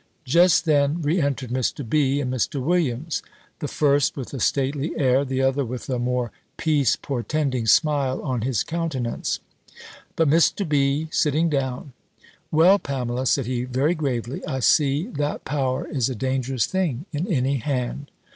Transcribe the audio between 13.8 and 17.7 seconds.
gravely, "I see that power is a dangerous thing in any